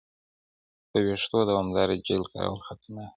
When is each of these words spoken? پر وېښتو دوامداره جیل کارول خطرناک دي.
پر 0.89 1.01
وېښتو 1.07 1.37
دوامداره 1.49 1.95
جیل 2.05 2.23
کارول 2.31 2.61
خطرناک 2.67 3.07
دي. 3.07 3.07